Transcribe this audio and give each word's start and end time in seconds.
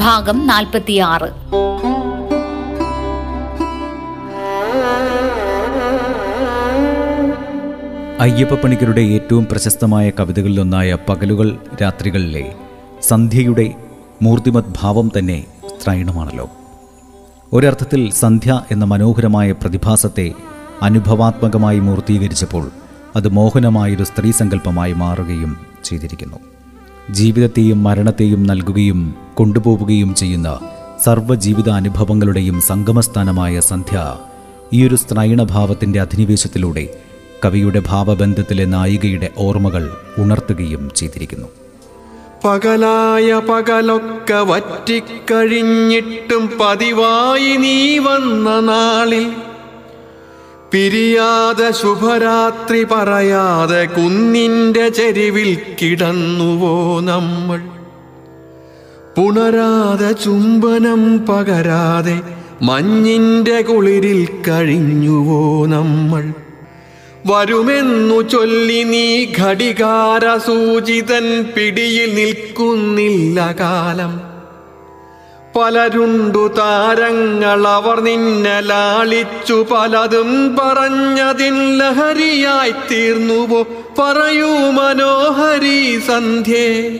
ഭാഗം 0.00 0.46
നാൽപ്പത്തിയാറ്. 0.46 1.28
അയ്യപ്പപ്പണിക്കരുടെ 8.20 9.00
ഏറ്റവും 9.00 9.44
പ്രശസ്തമായ 9.50 10.10
കവിതകളിലൊന്നായ 10.10 10.98
പകലുകൾ 11.08 11.58
രാത്രികളിലെ 11.82 12.54
സന്ധ്യയുടെ 13.02 13.66
മൂർത്തിമത് 14.22 14.72
ഭാവം 14.82 15.10
തന്നെ 15.18 15.38
സ്ത്രൈണമാണല്ലോ 15.66 16.46
ഒരർത്ഥത്തിൽ 17.52 18.02
സന്ധ്യ 18.12 18.60
എന്ന 18.70 18.84
മനോഹരമായ 18.84 19.52
പ്രതിഭാസത്തെ 19.52 20.32
അനുഭവാത്മകമായി 20.82 21.78
മൂർത്തീകരിച്ചപ്പോൾ 21.78 22.70
അത് 23.16 23.28
മോഹനമായൊരു 23.28 24.04
സ്ത്രീ 24.04 24.30
സങ്കല്പമായി 24.30 24.92
മാറുകയും 24.92 25.52
ചെയ്തിരിക്കുന്നു. 25.84 26.38
ജീവിതത്തെയും 27.12 27.82
മരണത്തെയും 27.82 28.42
നൽകുകയും 28.42 29.14
കൊണ്ടുപോവുകയും 29.34 30.14
ചെയ്യുന്ന 30.14 30.60
സർവജീവിത 31.04 31.70
അനുഭവങ്ങളുടെയും 31.70 32.60
സംഗമസ്ഥാനമായ 32.60 33.60
സന്ധ്യ 33.60 34.16
ഈയൊരു 34.72 34.96
സ്ത്രൈണഭാവത്തിന്റെ 34.96 36.00
അധിനിവേശത്തിലൂടെ 36.00 36.88
കവിയുടെ 37.44 37.82
ഭാവബന്ധത്തിലെ 37.86 38.64
നായികയുടെ 38.64 39.30
ഓർമ്മകൾ 39.38 39.90
ഉണർത്തുകയും 40.18 40.90
ചെയ്തിരിക്കുന്നു. 40.96 41.46
പകലായ 42.44 43.34
പകലൊക്കെ 43.34 44.34
വറ്റിക്കഴിഞ്ഞിട്ടും 44.34 46.50
പതിവായി 46.60 47.56
നീ 47.56 47.98
വന്ന 47.98 48.60
നാളിൽ 48.60 49.32
പിരിയാതെ 50.72 51.70
ശുഭരാത്രി 51.70 52.84
പറയാതെ 52.84 53.84
കുന്നിന്റെ 53.84 54.88
ചെരിവിൽ 54.88 55.58
കിടന്നുവോ 55.82 57.00
നമ്മൾ? 57.00 57.58
പുണരാതെ 59.16 60.12
ചുംബനം 60.12 61.26
പകരാതെ 61.26 62.20
മഞ്ഞിന്റെ 62.62 63.62
കുളിരിൽ 63.62 64.28
കഴിഞ്ഞുവോ 64.48 65.66
നമ്മൾ? 65.66 66.32
വരുമെന്നു 67.26 68.28
ചൊല്ലി 68.28 68.82
നീ 68.82 69.26
ഘടികാര 69.38 70.36
സൂചിതൻ 70.36 71.44
പിടിയിൽ 71.56 72.14
നിൽക്കുന്നില്ല 72.14 73.56
കാലം. 73.60 74.29
പലരുണ്ടു 75.56 76.54
താരങ്ങൾ 76.58 77.68
അവർ 77.68 78.00
നിന്നെ 78.00 78.60
ലാളിച്ചു 78.60 79.66
പലതും 79.70 80.56
പറഞ്ഞതിൻ 80.56 81.78
ലഹരിയായി 81.78 82.70
തീർന്നുവോ? 82.70 83.66
പറയൂ 83.98 84.70
മനോഹരി 84.70 85.98
സന്ധ്യേ. 85.98 86.98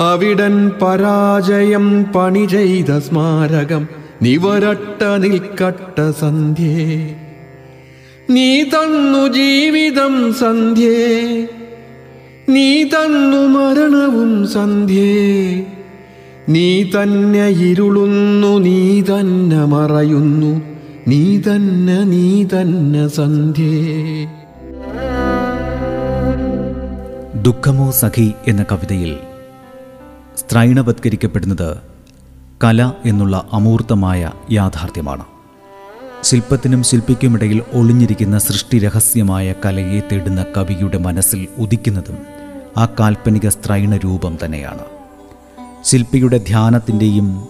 അവിടൻ 0.00 0.70
പരാജയം 0.82 2.04
പണി 2.14 2.46
ചെയ്ത 2.46 2.98
സ്മാരകം 2.98 3.99
നിവരട്ട 4.22 5.04
നിൽക്കട്ട 5.04 6.10
സന്ധ്യേ. 6.20 7.14
നീ 8.30 8.62
തന്നു 8.62 9.28
ജീവിതം 9.28 10.34
സന്ധ്യേ. 10.34 11.26
നീ 12.48 12.84
തന്നു 12.84 13.36
മരണവും 13.36 14.48
സന്ധ്യേ. 14.48 15.66
നീ 16.48 16.82
തന്നെ 16.82 17.48
ഇരുളുന്നു 17.48 18.58
നീ 18.58 19.00
തന്നെ 19.00 19.64
മറയുന്നു. 19.64 20.62
നീ 21.08 21.38
തന്നെ 21.38 22.04
നീ 22.04 22.44
തന്നെ 22.44 23.08
സന്ധ്യേ. 23.08 24.26
ദുഃഖമോ 27.42 27.90
സഖി 27.90 28.32
എന്ന 28.48 28.62
കവിതയിൽ 28.62 29.16
സ്ത്രൈണവത്കരിക്കപ്പെടുന്നത് 30.36 31.89
കല 32.64 32.92
എന്നുള്ള 33.06 33.48
അമൂർത്തമായ 33.52 34.30
യാഥാർത്ഥ്യമാണ്. 34.50 35.24
ശില്പത്തിനും 36.22 36.82
ശില്പിക്കുമിടയിൽ 36.82 37.62
ഒളിഞ്ഞിരിക്കുന്ന 37.72 38.38
സൃഷ്ടി 38.38 38.78
രഹസ്യമായ 38.78 39.54
കലയെ 39.64 40.00
തേടുന്ന 40.00 40.44
കവിയുടെ 40.56 40.98
മനസ്സിൽ 40.98 41.48
ഉദിക്കുന്നതും 41.58 42.18
ആ 42.76 42.86
കാൽപ്പനിക 43.00 43.48
സ്ത്രൈണ 43.48 43.96
രൂപം 43.96 44.38
തന്നെയാണ്. 44.44 44.84
ശില്പിയുടെ 45.84 46.38
ധ്യാനത്തിന്റെയും 46.38 47.48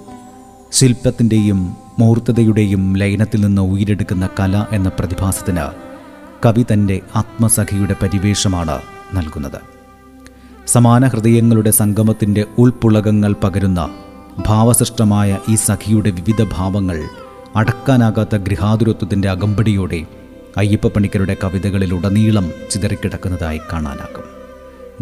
ശില്പത്തിന്റെയും 0.73 1.77
മൂർത്തതയുടെയും 1.99 2.97
ലയനത്തിൽ 2.97 3.41
നിന്ന് 3.41 3.63
ഉയരെടുക്കുന്ന 3.63 4.29
കല 4.41 4.67
എന്ന 4.73 4.89
പ്രതിഭാസത്തിന് 4.89 5.67
കവി 6.47 6.67
തന്റെ 6.73 7.01
ആത്മസഖിയുടെ 7.17 7.97
പരിവേഷമാണ് 8.03 8.79
നൽകുന്നത്. 9.15 9.61
സമാന 10.67 11.07
ഹൃദയങ്ങളുടെ 11.07 11.71
സംഗമത്തിന്റെ 11.71 12.45
ഉൾപ്പുളകങ്ങൾ 12.59 13.33
പകരുന്ന 13.33 13.91
ഭാവസൃഷ്ടമായ 14.47 15.39
ഈ 15.49 15.55
സഖിയുടെ 15.55 16.11
വിവിധ 16.11 16.43
ഭാവങ്ങൾ 16.53 17.09
അടക്കാനാകാത്ത 17.57 18.37
ഗൃഹാതുരത്വത്തിന്റെ 18.37 19.29
അകമ്പടിയോടെ 19.29 20.05
അയ്യപ്പ 20.57 20.87
പണിക്കരുടെ 20.87 21.37
കവിതകളിലുടനീളം 21.45 22.53
ചിതറിക്കിടക്കുന്നതായി 22.71 23.61
കാണാനാകും. 23.73 24.25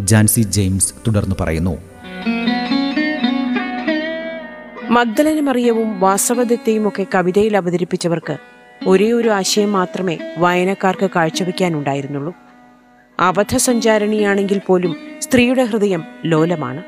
ജാൻസി 0.07 0.41
ജെയിംസ് 0.41 0.93
തുടർന്ന് 1.07 1.35
പറയുന്നു. 1.41 1.77
മഗ്ദലന 4.89 5.39
മറിയവും 5.39 5.99
വാസവദത്തെയും 5.99 6.87
ഒക്കെ 6.87 7.05
കവിതയിൽ 7.15 7.57
അവതരിപ്പിച്ചവർക്ക് 7.57 8.37
ഒരേ 8.87 9.11
ഒരു 9.11 9.29
ആശയം 9.29 9.71
മാത്രമേ 9.71 10.17
വായനക്കാർക്ക് 10.37 11.09
കാഴ്ചവെക്കാനുണ്ടായിരുന്നുള്ളൂ. 11.15 12.33
അബദ്ധസഞ്ചാരിണിയാണെങ്കിൽ 13.19 14.61
പോലും 14.67 14.95
സ്ത്രീയുടെ 15.19 15.63
ഹൃദയം 15.63 16.03
ലോലമാണ്. 16.25 16.83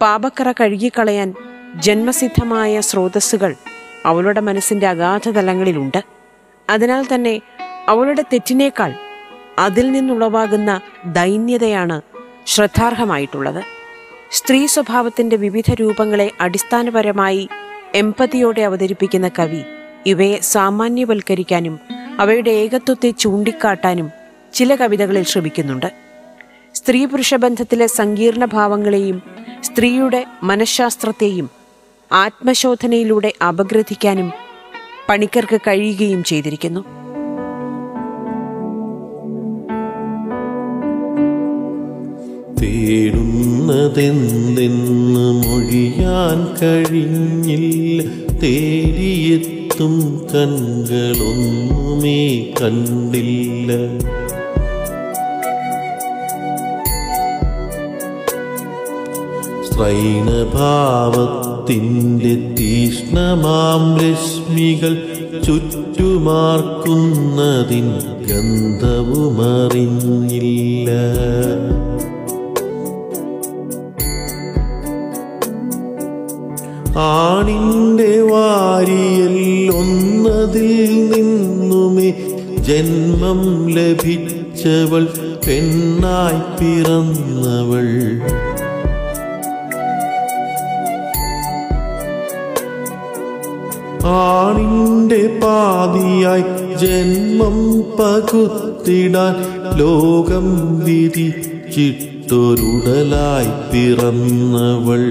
പാപക്കറ 0.00 0.52
കഴുകിക്കളയാൻ 0.52 1.34
ജന്മസിദ്ധമായ 1.74 2.80
സ്രോതസ്സുകൾ 2.80 3.54
അവളുടെ 4.04 4.40
മനസ്സിന്റെ 4.40 4.86
അഗാധ 4.86 5.28
തലങ്ങളിലുണ്ട് 5.28 6.04
അതിനാൽ 6.70 7.06
തന്നെ 7.14 7.40
അവളുടെ 7.88 8.22
തെറ്റിനേക്കാൾ 8.22 8.94
അതിൽ 9.58 9.92
നിന്നുളവാകുന്ന 9.92 10.80
ദൈന്യതയാണ് 11.06 12.00
ശ്രദ്ധാർഹമായിട്ടുള്ളത്. 12.46 13.64
സ്ത്രീ 14.32 14.66
സ്വഭാവത്തിന്റെ 14.66 15.36
വിവിധ 15.36 15.74
രൂപങ്ങളെ 15.74 16.30
അടിസ്ഥാനപരമായി 16.40 17.48
എമ്പതിയോടെ 17.94 18.62
അവതരിപ്പിക്കുന്ന 18.62 19.28
കവി 19.28 19.62
ഇവയെ 20.06 20.40
സാമാന്യവൽക്കരിക്കാനും 20.40 21.80
അവയുടെ 22.18 22.50
ഏകത്വത്തെ 22.50 23.10
ചൂണ്ടിക്കാട്ടാനും 23.10 24.10
ചില 24.54 24.74
കവിതകളിൽ 24.74 25.22
ശ്രമിക്കുന്നുണ്ട്. 25.22 25.86
സ്ത്രീ 26.74 27.06
പുരുഷ 27.06 27.34
ബന്ധത്തിലെ 27.34 27.86
സങ്കീർണ 27.86 28.44
ഭാവങ്ങളെയും 28.44 29.35
സ്ത്രീയുടെ 29.76 30.24
മനഃശാസ്ത്രത്തെയും 30.42 31.50
ആത്മശോധനയിലൂടെ 32.12 33.32
അപഗ്രഥിക്കാനും 33.48 34.32
പണിക്കർക്ക് 35.08 35.56
കഴിയുകയും 35.56 36.24
ചെയ്തിരിക്കുന്നു. 36.24 36.80
തേടുന്നതെന്തെന്ന് 42.60 45.32
മൊഴിയാൻ 45.32 46.56
കഴിഞ്ഞില്ല. 46.62 48.02
തേടിയെത്തും 48.36 50.26
കൺകളൊന്നുമേ 50.34 52.52
കണ്ടില്ല. 52.62 53.72
സ്ത്രൈണഭാവത്തിന്റെ 59.76 62.54
തീഷ്ണമാം 62.58 63.96
രശ്മികൾ 63.96 64.94
ചുറ്റുമാർക്കുന്നതിൻ 65.46 67.88
ഗന്ധവുമറിഞ്ഞില്ല. 68.28 70.90
ആണിന്റെ 76.96 78.20
വാരിയൽ 78.20 79.36
ഒന്നതിൽ 79.76 81.10
നിന്നുമേ 81.10 82.08
ജന്മം 82.60 83.68
ലഭിച്ചവൾ 83.74 85.08
പെണ്ണായി 85.46 86.42
പിറന്നവൾ. 86.58 87.88
ആണിന്റെ 94.06 95.20
പാതിയായി 95.42 96.44
ജന്മം 96.80 97.56
പകുത്തിടാൻ 97.98 99.36
ലോകം 99.78 100.46
വിധിച്ചിട്ടൊരുടലായി 100.84 103.50
പിറന്നവൾ. 103.72 105.04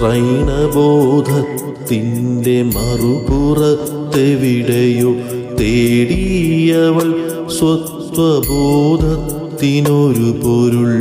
ത്രൈണബോധത്തിന്റെ 0.00 2.56
മറുപുറത്തെവിടെയോ 2.62 5.12
തേടിയവൾ 5.60 7.08
സ്വത്വബോധത്തിനൊരു 7.48 10.30
പൊരുൾ. 10.42 10.92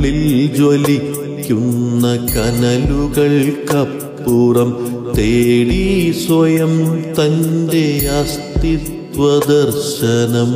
ഉള്ളിൽ 0.00 0.20
ജ്വലിക്കുന്ന 0.56 2.04
കനലുകൾക്കപ്പുറം 2.32 4.70
തേടി 5.16 5.80
സ്വയം 6.20 6.72
തന്റെ 7.18 7.82
അസ്തിത്വ 8.18 9.26
ദർശനം. 9.50 10.52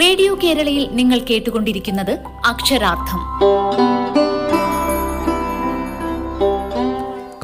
റേഡിയോ 0.00 0.38
കേരളയിൽ 0.44 0.88
നിങ്ങൾ 0.92 1.18
കേട്ടുകൊണ്ടിരിക്കുന്നത് 1.18 2.10
അക്ഷരാർത്ഥം. 2.46 3.20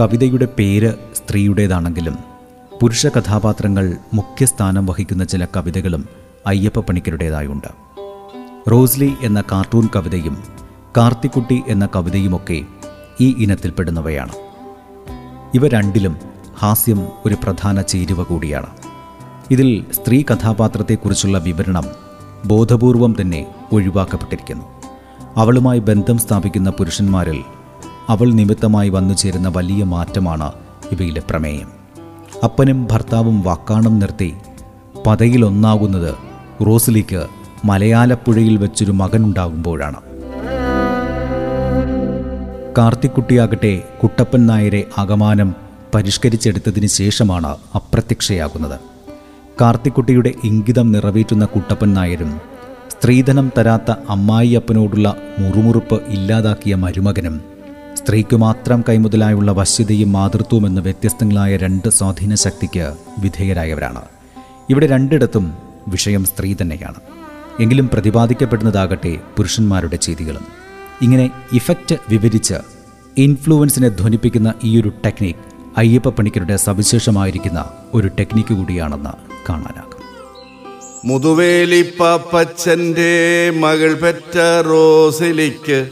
കവിതയുടെ 0.01 0.49
പേര് 0.59 0.95
സ്ത്രീയുടേതാണെങ്കിലും 1.15 2.19
പുരുഷ 2.83 3.07
കഥാപാത്രങ്ങൾ 3.07 3.97
മുഖ്യസ്ഥാനം 4.15 4.87
വഹിക്കുന്ന 4.87 5.25
ചില 5.25 5.45
കവിതകളും 5.45 6.09
അയ്യപ്പ 6.47 6.81
പണിക്കരുടേതായുണ്ട്. 6.81 7.69
റോസ്ലി 8.71 9.15
എന്ന 9.23 9.43
കാർട്ടൂൺ 9.53 9.89
കവിതയും 9.97 10.45
കാർത്തിക്കുട്ടി 10.97 11.63
എന്ന 11.69 11.89
കവിതയുമൊക്കെ 11.97 12.63
ഈ 13.21 13.35
ഇനത്തിൽപ്പെടുന്നവയാണ് 13.39 14.33
ഇവ 15.55 15.69
രണ്ടിലും 15.69 16.34
ഹാസ്യം 16.59 17.09
ഒരു 17.27 17.35
പ്രധാന 17.35 17.83
ചേരുവ 17.83 18.23
കൂടിയാണ്. 18.23 18.67
ഇതിൽ 19.51 19.85
സ്ത്രീ 19.93 20.23
കഥാപാത്രത്തെക്കുറിച്ചുള്ള 20.23 21.39
വിവരണം 21.39 21.85
ബോധപൂർവം 22.45 23.17
തന്നെ 23.21 23.47
ഒഴിവാക്കപ്പെട്ടിരിക്കുന്നു. 23.73 24.65
അവളുമായി 25.37 25.79
ബന്ധം 25.79 26.19
സ്ഥാപിക്കുന്ന 26.19 26.71
പുരുഷന്മാരിൽ 26.71 27.39
അവൾ 28.09 28.33
നിമിത്തമായി 28.33 28.89
വന്നു 28.89 29.15
ചേരുന്ന 29.15 29.49
വലിയ 29.49 29.85
മാറ്റമാണ് 29.85 30.53
ഇവയിലെ 30.93 31.23
പ്രമേയം. 31.31 31.69
അപ്പനും 32.45 32.89
ഭർത്താവും 32.91 33.43
വാക്കാണം 33.43 33.99
നിർത്തി 33.99 34.35
പതയിലൊന്നാകുന്നത് 35.07 36.15
റോസിലിക്ക് 36.67 37.27
മലയാലപ്പുഴയിൽ 37.65 38.57
വെച്ചൊരു 38.57 38.93
മകനുണ്ടാകുമ്പോഴാണ് 38.93 39.97
കാർത്തിക്കുട്ടിയാകട്ടെ 42.79 43.83
കുട്ടപ്പൻ 44.03 44.47
നായരെ 44.47 44.85
അകമാനം 44.99 45.64
പരിഷ്കരിച്ചെടുത്തതിന് 45.95 46.87
ശേഷമാണ് 46.87 47.57
അപ്രത്യക്ഷയാകുന്നത്. 47.75 48.81
കാർത്തിക്കുട്ടിയുടെ 49.61 50.33
ഇംഗിതം 50.45 50.93
നിറവേറ്റുന്ന 50.93 51.45
കുട്ടപ്പൻ 51.45 51.95
നായരും 51.95 52.41
സ്ത്രീധനം 52.89 53.53
തരാത്ത 53.59 53.95
അമ്മായിയപ്പനോടുള്ള 54.09 55.17
മുറുമുറുപ്പ് 55.39 56.03
ഇല്ലാതാക്കിയ 56.09 56.75
മരുമകനും 56.75 57.41
സ്ത്രീക്കു 57.95 58.37
മാത്രം 58.37 58.85
കൈമുതലായുള്ള 58.89 59.53
വശ്യതയും 59.53 60.13
മാതൃത്വവും 60.13 60.67
എന്ന 60.67 60.81
വ്യത്യസ്തങ്ങളായ 60.81 61.57
രണ്ട് 61.57 61.89
സ്വാധീന 61.89 62.35
ശക്തിക്ക് 62.35 62.93
വിധേയരായവരാണ്. 63.19 64.03
ഇവിടെ 64.71 64.87
രണ്ടിടത്തും 64.87 65.55
വിഷയം 65.89 66.25
സ്ത്രീ 66.25 66.55
തന്നെയാണ്. 66.63 66.95
എങ്കിലും 67.61 67.89
പ്രതിപാദിക്കപ്പെടുന്നതാകട്ടെ 67.89 69.19
പുരുഷന്മാരുടെ 69.37 69.97
ചെയ്തികളും. 69.97 70.45
ഇങ്ങനെ 71.03 71.31
ഇഫക്റ്റ് 71.53 71.97
വിവരിച്ച് 72.09 72.55
ഇൻഫ്ലുവൻസിനെ 73.19 73.89
ധ്വനിപ്പിക്കുന്ന 73.89 74.55
ഈയൊരു 74.65 74.93
ടെക്നിക് 75.05 75.54
അയ്യപ്പ 75.77 76.09
പണിക്കരുടെ 76.09 76.57
സവിശേഷമായിരിക്കുന്ന 76.57 77.65
ഒരു 77.95 78.09
ടെക്നിക്ക് 78.09 78.55
കൂടിയാണെന്ന് 78.55 79.11
കാണാനാകും. 79.49 80.03
മുതുവേലിപ്പാപ്പച്ചന്റെ 81.05 83.51
മകൾ 83.51 83.95
പെറ്റ 83.95 84.39
റോസിലിക്ക് 84.67 85.91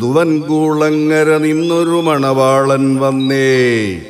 ദുവൻകൂളങ്ങര 0.00 1.36
നിന്നൊരു 1.36 2.00
മണവാളൻ 2.04 2.96
വന്നേ. 2.96 4.02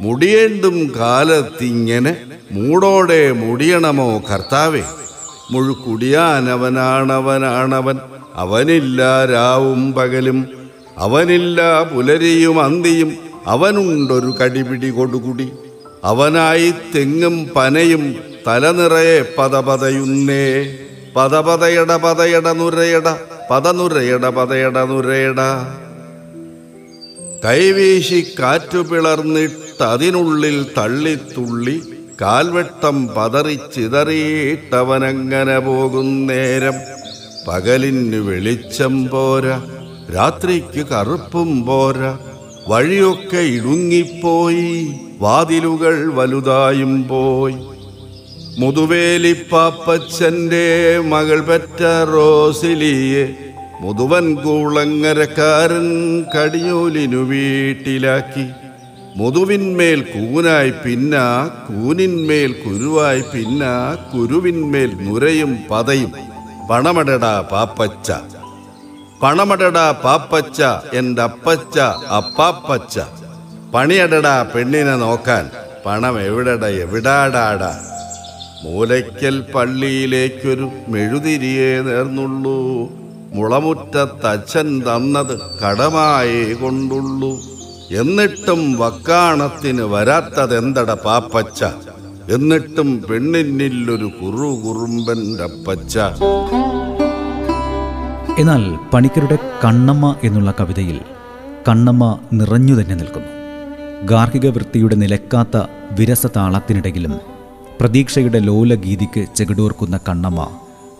മുടിയേണ്ടും 0.00 0.92
കാലത്തിങ്ങനെ 0.98 2.16
മൂടോടെ 2.52 3.32
മുടിയണമോ 3.32 4.18
കർത്താവേ? 4.18 4.82
മുഴുക്കുടിയാനവനാണവനാണവൻ 5.50 7.98
അവനില്ല 8.34 9.24
രാവും 9.24 9.92
പകലും 9.92 10.46
അവനില്ല 10.98 11.82
പുലരിയും 11.82 12.62
അന്തിയും 12.62 13.31
അവനുണ്ടൊരു 13.46 14.34
കടിപിടി 14.40 14.90
കൊടുകുടി. 14.90 15.52
അവനായി 16.04 16.74
തെങ്ങും 16.94 17.50
പനയും 17.56 18.04
തലനിറയെ 18.46 19.34
പതപതയുന്നേ 19.38 20.46
പതപതയട 21.16 21.96
പതയട 21.96 22.48
നുരയട 22.48 23.16
പതനുരയട 23.50 24.28
പതയട 24.28 24.78
നുരയട. 24.78 25.40
കൈവീശി 27.44 28.20
കാറ്റു 28.38 28.78
പിളർന്നിട്ടതിനുള്ളിൽ 28.78 30.66
തള്ളിത്തുള്ളി 30.78 31.76
കാൽവെട്ടം 32.20 32.96
പതറിച്ചിതറിയിട്ടവനങ്ങനെ 33.16 35.58
പോകുന്നേരം 35.58 36.76
പകലിന് 37.48 38.16
വെളിച്ചം 38.16 39.08
പോരാ 39.08 39.56
രാത്രിക്ക് 40.14 40.82
കറുപ്പും 40.86 41.66
പോരാ 41.66 42.18
വഴിയൊക്കെ 42.68 43.36
ഇടുങ്ങിപ്പോയി 43.36 44.94
വാതിലുകൾ 45.20 46.12
വലുതായും 46.12 47.08
പോയി. 47.08 47.54
മുതുവേലിപ്പാപ്പച്ചന്റെ 48.58 50.98
മകൾ 50.98 51.40
പെറ്റ 51.40 51.82
റോസിലിയെ 52.14 53.34
മുതുവൻ 53.80 54.34
കൂളങ്ങരക്കാരൻ 54.34 56.24
കടിയൂലിനു 56.34 57.16
വീട്ടിലാക്കി. 57.16 58.46
മുതുവിന്മേൽ 59.16 60.00
കൂനായി 60.00 60.70
പിന്ന 60.70 61.16
കൂനിന്മേൽ 61.68 62.52
കുരുവായി 62.52 63.20
പിന്ന 63.20 63.64
കുരുവിന്മേൽ 64.14 64.94
മുരയും 64.94 65.58
പതയും. 65.70 66.12
പണമടടാ 66.70 67.48
പാപ്പച്ച. 67.52 68.12
പണമടടാ 69.22 69.90
പാപ്പച്ച 69.90 70.62
എന്റെ 70.92 71.22
അപ്പച്ച 71.22 71.78
അപ്പാപ്പച്ച. 72.16 73.00
പണിയടടാ 73.74 74.46
പെണ്ണിനെ 74.54 74.96
നോക്കാൻ. 74.96 75.50
പണം 75.86 76.20
എവിടട 76.20 76.64
എവിടാടാടാ? 76.64 77.80
മൂലയ്ക്കൽ 78.64 79.40
പള്ളിയിലേക്കൊരു 79.40 80.70
മെഴുതിരിയെ 80.88 81.82
നേർന്നുള്ളൂ. 81.82 82.88
മുളമുറ്റത്തച്ഛൻ 83.32 84.82
തന്നത് 84.82 85.40
കടമായേ 85.62 86.52
കൊണ്ടുള്ളൂ. 86.52 87.40
എന്നിട്ടും 88.00 88.78
വക്കാണത്തിന് 88.78 89.82
വരാത്തതെന്തട 89.82 90.92
പാപ്പച്ച? 90.92 91.64
എന്നിട്ടും 92.30 93.02
പെണ്ണിന്നില്ലൊരു 93.10 94.04
കുറു 94.04 94.48
കുറുമ്പന്റെ 94.66 95.42
അപ്പച്ച 95.42 95.98
എന്നാൽ 98.38 98.78
പണിക്കരുടെ 98.92 99.38
കണ്ണമ്മ 99.64 100.16
എന്നുള്ള 100.24 100.54
കവിതയിൽ 100.60 101.00
കണ്ണമ്മ 101.68 102.18
നിറഞ്ഞു 102.32 102.80
തന്നെ 102.80 102.94
നിൽക്കുന്നു. 102.94 103.28
ഗാർഹിക 104.04 104.46
വൃത്തിയുടെ 104.46 104.94
നിലക്കാത്ത 104.94 105.66
വിരസ 105.98 106.26
താളത്തിനിടയിലും 106.26 107.20
പ്രതീക്ഷയുടെ 107.80 108.38
ലോലഗീതിക്ക് 108.38 109.26
ചെകിടോർക്കുന്ന 109.36 110.00
കണ്ണമ്മ 110.08 110.48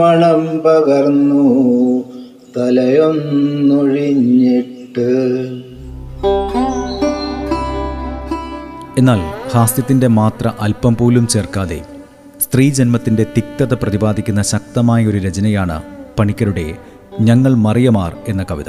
മണം 0.00 0.42
പകർന്നു. 0.64 1.46
തലയൊന്നൊഴിഞ്ഞിട്ട്. 2.58 3.80
എന്നാൽ 8.98 9.50
ഹാസ്യത്തിന്റെ 9.50 10.06
മാത്ര 10.06 10.52
അല്പം 10.60 10.96
പോലും 10.96 11.26
ചേർക്കാതെ 11.26 11.82
സ്ത്രീജന്മത്തിന്റെ 12.40 13.26
തിക്തത 13.36 13.74
പ്രതിപാദിക്കുന്ന 13.74 14.42
ശക്തമായ 14.42 15.06
ഒരു 15.06 15.18
രചനയാണ് 15.18 15.82
പണിക്കരുടെ 16.18 16.78
ഞങ്ങൾ 17.20 17.54
മറിയമാർ 17.54 18.16
എന്ന 18.28 18.46
കവിത. 18.50 18.68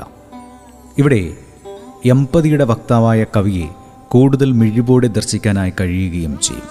ഇവിടെ 0.97 1.33
എമ്പതിയുടെ 2.05 2.63
വക്താവായ 2.63 3.25
കവിയെ 3.37 3.67
കൂടുതൽ 4.07 4.51
മിഴിവോടെ 4.51 5.07
ദർശിക്കാനായി 5.07 5.73
കഴിയുകയും 5.81 6.39
ചെയ്യും. 6.43 6.63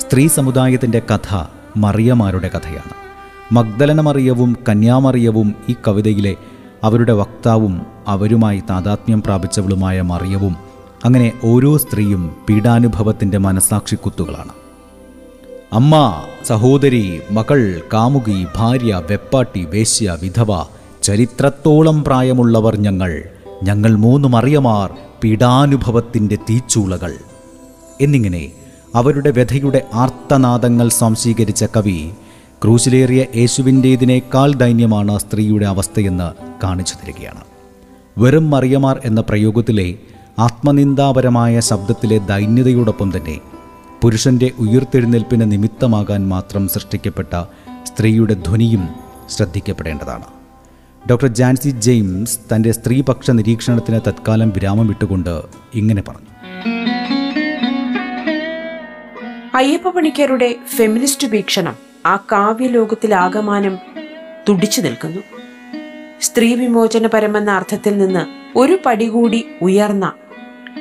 സ്ത്രീ 0.00 0.28
സമുദായത്തിന്റെ 0.28 1.02
കഥ 1.14 1.44
മറിയമാരുടെ 1.76 2.48
കഥയാണ്. 2.48 3.07
മഗ്ദലന 3.52 4.00
മറിയവും 4.00 4.56
കന്യാമറിയവും 4.68 5.54
ഈ 5.68 5.74
കവിതയിലെ 5.88 6.36
അവരുടെ 6.84 7.12
വക്താവും 7.12 7.86
അവരുമായി 8.08 8.62
താതാത്മ്യം 8.70 9.22
പ്രാപിച്ചവളുമായ 9.22 10.02
മറിയവും 10.02 10.56
അങ്ങനെ 11.04 11.32
ഓരോ 11.44 11.76
സ്ത്രീയും 11.76 12.36
പീഡാനുഭവത്തിന്റെ 12.48 13.38
മനസാക്ഷിക്കുത്തുകളാണ്. 13.38 14.48
അമ്മ 15.72 16.22
സഹോദരി 16.44 17.20
മകൾ 17.30 17.82
കാമുകി 17.92 18.46
ഭാര്യ 18.56 19.02
വെപ്പാട്ടി 19.10 19.64
വേശ്യ 19.64 20.16
വിധവ 20.22 20.66
ചരിത്രത്തോളം 21.02 22.04
പ്രായമുള്ളവർ 22.04 22.76
ഞങ്ങൾ. 22.76 23.22
ഞങ്ങൾ 23.62 23.96
മൂന്ന് 23.96 24.28
മറിയമാർ 24.28 24.94
പീഡാനുഭവത്തിന്റെ 25.24 26.36
തീച്ചൂളകൾ. 26.36 27.14
എന്നിങ്ങനെ 28.00 28.52
അവരുടെ 28.94 29.30
വ്യഥയുടെ 29.30 29.86
ആർത്തനാദങ്ങൾ 29.94 30.88
സ്വാംശീകരിച്ച 30.88 31.64
കവി 31.64 32.10
ക്രൂശിലേറിയ 32.64 33.24
യേശുവിന്റേതിനേക്കാൾ 33.36 34.52
ദൈന്യമാണ് 34.52 35.18
സ്ത്രീയുടെ 35.18 35.66
അവസ്ഥയെന്ന് 35.66 36.32
കാണിച്ചു 36.62 36.94
തരികയാണ്. 36.94 37.40
വെറും 38.18 38.50
മറിയമാർ 38.50 39.00
എന്ന 39.04 39.20
പ്രയോഗത്തിലെ 39.20 39.94
ആത്മനിന്ദാപരമായ 40.38 41.60
ശബ്ദത്തിലെ 41.60 42.18
ദൈന്യതയോടൊപ്പം 42.18 43.12
തന്നെ 43.16 43.40
പുരുഷന്റെ 44.02 44.50
ഉയർത്തെഴുന്നേൽപ്പിന് 44.58 45.52
നിമിത്തമാകാൻ 45.52 46.28
മാത്രം 46.28 46.68
സൃഷ്ടിക്കപ്പെട്ട 46.68 47.44
സ്ത്രീയുടെ 47.84 48.34
ധ്വനിയും 48.34 48.88
ശ്രദ്ധിക്കപ്പെടേണ്ടതാണ്. 49.30 50.24
ഡോക്ടർ 51.10 51.26
ജാൻസി 51.26 51.70
ജെയിംസ് 51.70 52.38
തന്റെ 52.54 52.72
സ്ത്രീപക്ഷ 52.72 53.30
നിരീക്ഷണത്തിന് 53.30 54.00
തത്കാലം 54.08 54.50
വിരാമം 54.50 54.86
വിട്ടുകൊണ്ട് 54.86 55.42
ഇങ്ങനെ 55.74 56.02
പറഞ്ഞു. 56.02 56.28
അയ്യപ്പ 59.54 59.88
പണിക്കരുടെ 59.88 60.56
ഫെമിനിസ്റ്റ് 60.76 61.26
വീക്ഷണം. 61.26 61.87
ആ 62.06 62.16
കാവ്യലോകത്തിലാകമാനം 62.16 63.78
തുടിച്ചു 64.48 64.80
നിൽക്കുന്നു. 64.80 65.22
സ്ത്രീ 66.20 66.54
വിമോചനപരമെന്ന 66.54 67.50
അർത്ഥത്തിൽ 67.50 67.98
നിന്ന് 67.98 68.26
ഒരു 68.58 68.78
പടി 68.86 69.08
കൂടി 69.08 69.48
ഉയർന്ന 69.62 70.12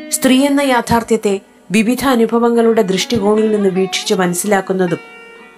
സ്ത്രീ 0.09 0.45
എന്ന 0.45 0.61
യാഥാർത്ഥ്യത്തെ 0.61 1.39
വിവിധ 1.71 2.05
അനുഭവങ്ങളുടെ 2.05 2.81
ദൃഷ്ടികോണിൽ 2.81 3.51
നിന്ന് 3.51 3.69
വീക്ഷിച്ച് 3.69 4.13
മനസ്സിലാക്കുന്നതും 4.13 4.97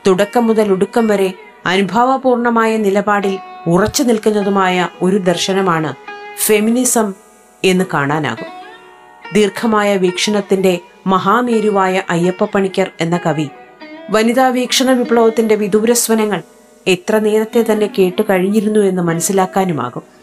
തുടക്കം 0.07 0.47
മുതൽ 0.47 0.71
ഒടുക്കം 0.71 1.07
വരെ 1.07 1.33
അനുഭാവപൂർണമായ 1.65 2.77
നിലപാടിൽ 2.77 3.39
ഉറച്ചു 3.67 4.03
നിൽക്കുന്നതുമായ 4.03 4.89
ഒരു 5.01 5.17
ദർശനമാണ് 5.17 5.93
ഫെമിനിസം 6.37 7.13
എന്ന് 7.63 7.85
കാണാനാകും. 7.93 8.47
ദീർഘമായ 9.33 9.97
വീക്ഷണത്തിന്റെ 9.97 10.79
മഹാമേരുവായ 11.07 12.03
അയ്യപ്പ 12.09 12.43
പണിക്കർ 12.43 12.91
എന്ന 13.01 13.19
കവി 13.25 13.49
വനിതാ 14.09 14.49
വീക്ഷണ 14.49 14.91
വിപ്ലവത്തിന്റെ 14.91 15.55
വിദൂരസ്വനങ്ങൾ 15.55 16.41
എത്ര 16.87 17.17
നേരത്തെ 17.17 17.65
തന്നെ 17.71 17.87
കേട്ടു 17.97 18.21
കഴിഞ്ഞിരുന്നു 18.29 18.79
എന്ന് 18.79 19.01
മനസ്സിലാക്കാനുമാകും. 19.01 20.18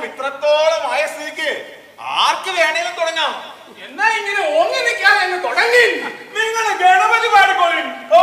കാര്യം 0.00 0.10
ഇത്രത്തോളമായ 0.10 1.00
സ്ഥിതിക്ക് 1.12 1.48
ആർക്ക് 2.20 2.50
വേണേലും 2.58 2.94
തുടങ്ങാം. 3.00 3.32
എന്നാ 3.86 4.06
ഇങ്ങനെ 4.18 4.42
ഓങ്ങി 4.58 4.80
നിൽക്കാതെ 4.86 5.38
തുടങ്ങി. 5.46 5.84
നിങ്ങൾ 6.36 6.66
ഗണപതി 6.82 7.28
പാടിക്കോളിൻ 7.34 7.86
ഓ 8.12 8.22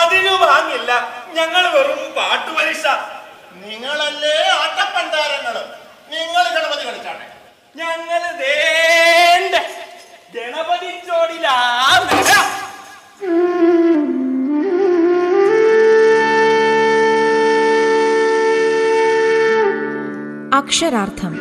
അതിനു 0.00 0.34
വാങ്ങില്ല. 0.44 0.90
ഞങ്ങൾ 1.38 1.64
വെറും 1.74 2.00
പാട്ട് 2.18 2.50
പരീക്ഷ 2.58 2.84
നിങ്ങളല്ലേ 3.64 4.36
ആട്ടപ്പണ്ടാരങ്ങൾ 4.60 5.56
നിങ്ങൾ 6.14 6.44
ഗണപതി 6.56 6.84
കളിച്ചാണ്. 6.88 7.24
ഞങ്ങൾ 7.80 8.22
വേണ്ട 8.42 9.54
ഗണപതി 10.36 10.90
ചോടിലാ 11.08 11.56
അക്ഷരാർത്ഥം. 20.52 21.40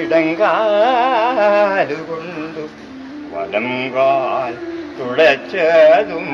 ഇടങ്കാലുകൊണ്ടു 0.00 2.68
വലം 3.34 3.94
കാൽ 3.94 4.54
തുളച്ചതും. 4.98 6.28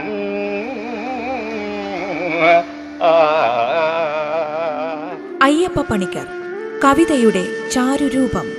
അയ്യപ്പ 5.43 5.81
പണിക്കർ 5.81 6.27
കവിതയുടെ 6.85 7.71
ചാരുരൂപം. 7.71 8.53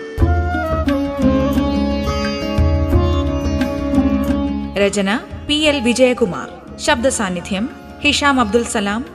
രചന 4.77 5.19
പി 5.47 5.53
എൽ 5.53 5.79
വിജയകുമാർ. 5.79 6.77
ശബ്ദസാന്നിധ്യം 6.77 7.69
ഹിഷാം 8.01 8.39
അബ്ദുൽ 8.39 8.63
സലാം. 8.63 9.14